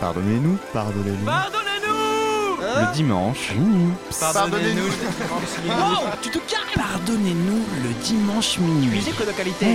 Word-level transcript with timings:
Pardonnez-nous, 0.00 0.56
pardonnez-nous. 0.72 1.26
Pardonnez-nous 1.26 2.80
Le 2.80 2.94
dimanche. 2.94 3.52
Pardonnez-nous 4.18 4.88
Oh, 5.68 6.06
tu 6.22 6.30
te 6.30 6.38
calmes 6.38 6.60
Pardonnez-nous 6.74 7.64
le 7.84 7.92
dimanche 8.04 8.58
minuit. 8.58 8.88
Musique 8.88 9.18
de 9.18 9.32
qualité 9.32 9.66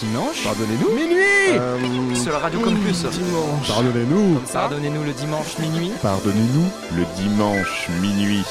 Dimanche 0.00 0.42
Pardonnez-nous. 0.42 0.90
Minuit 0.94 1.18
euh, 1.50 2.14
Sur 2.14 2.32
la 2.32 2.38
radio 2.38 2.60
Campus 2.60 3.02
Dimanche. 3.04 3.68
Pardonnez-nous. 3.68 4.40
Pardonnez-nous 4.52 5.04
le 5.04 5.12
dimanche 5.12 5.58
minuit 5.58 5.92
Pardonnez-nous. 6.02 6.68
Le 6.96 7.04
dimanche 7.16 7.88
minuit. 8.00 8.44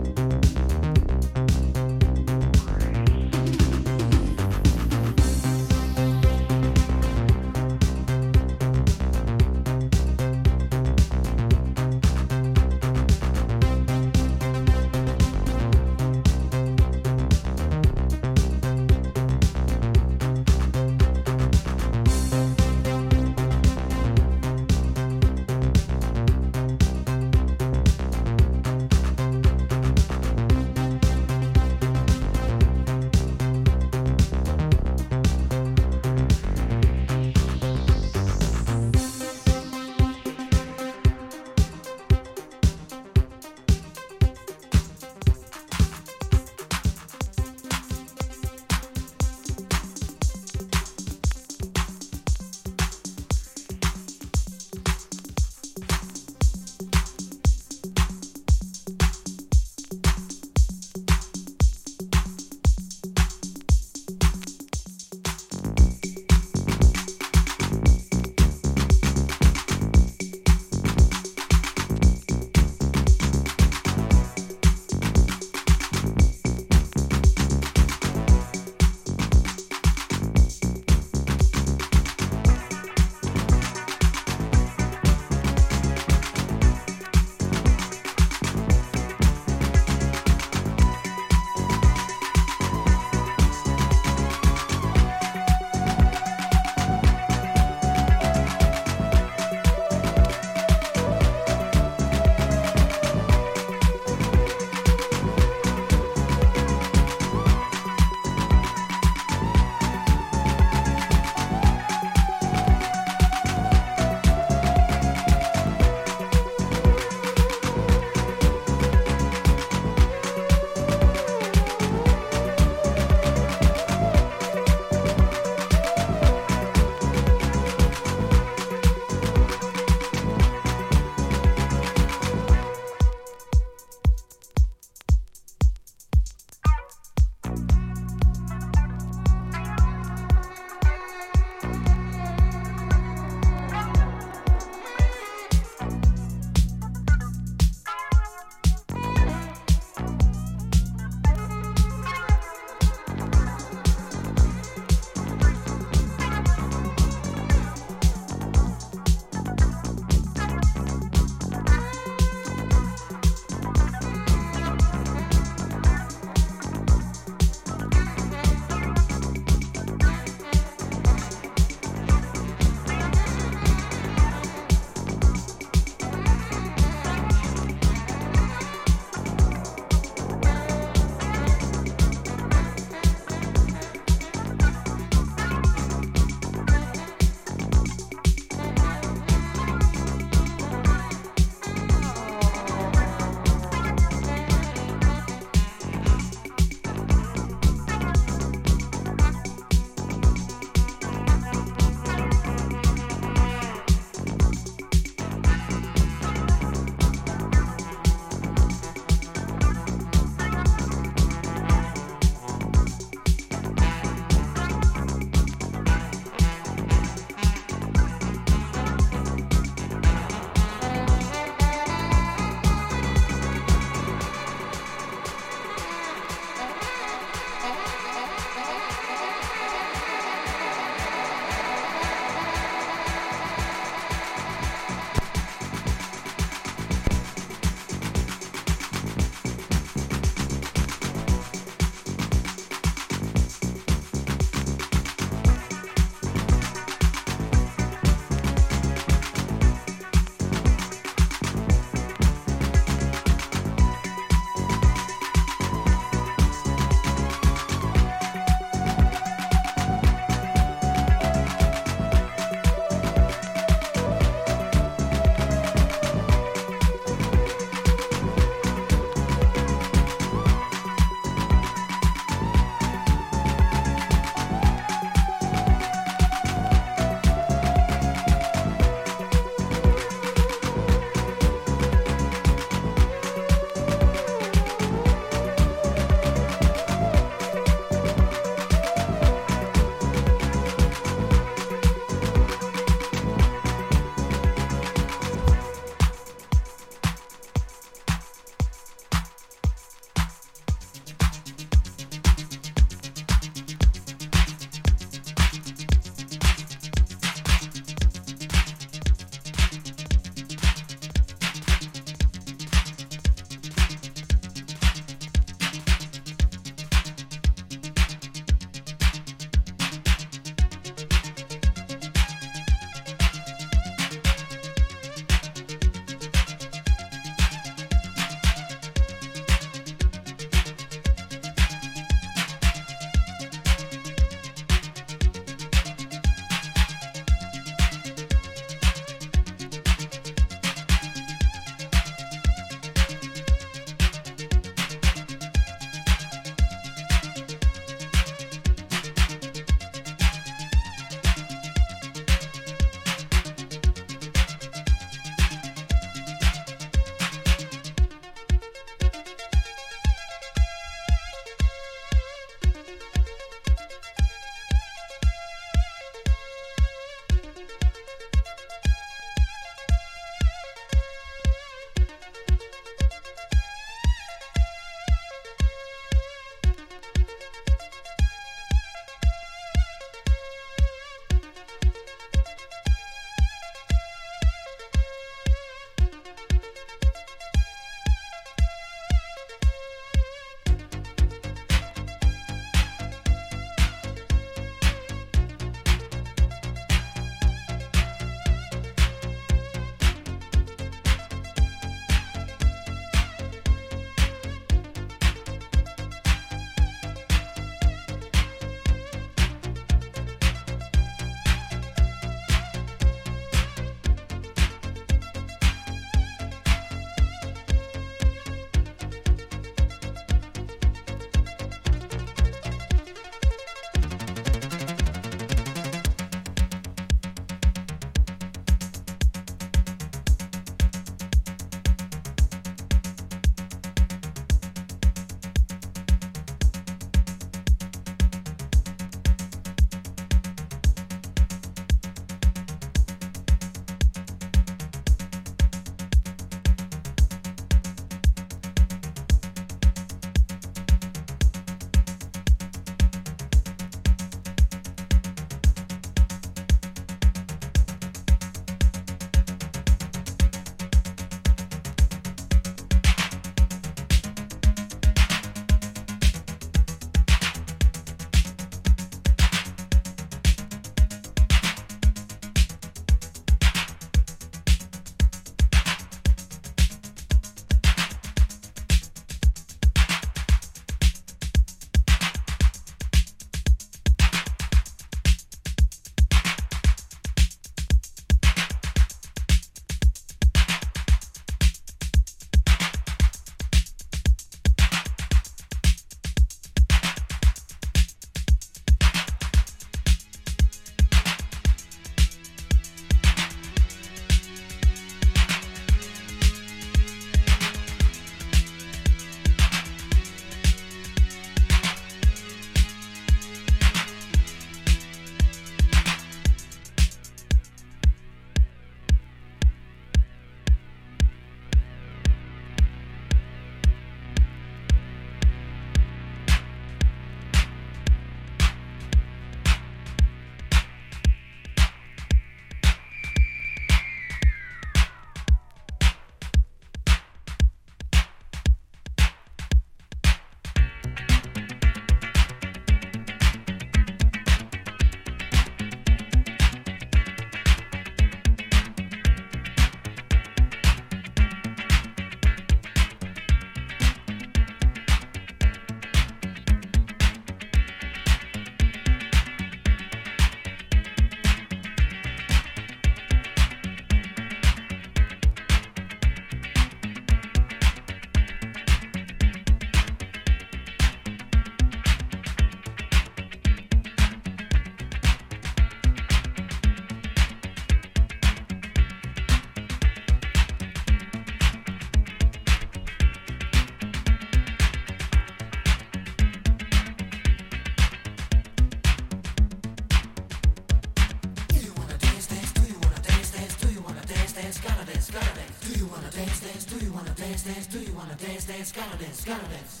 dance, 597.63 597.75
dance, 597.75 597.87
do 597.87 597.99
you 597.99 598.13
wanna 598.17 598.35
dance, 598.35 598.65
dance, 598.65 598.91
gotta 598.91 599.17
dance, 599.17 599.43
gotta 599.43 599.67
dance. 599.67 600.00